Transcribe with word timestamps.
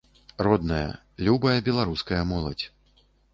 Родная, 0.45 0.87
любая 1.27 1.59
беларуская 1.67 2.23
моладзь! 2.33 2.65